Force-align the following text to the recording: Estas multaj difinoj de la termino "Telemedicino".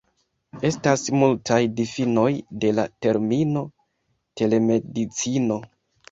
Estas 0.67 1.01
multaj 1.23 1.57
difinoj 1.79 2.29
de 2.63 2.71
la 2.79 2.85
termino 3.07 3.63
"Telemedicino". 4.41 5.59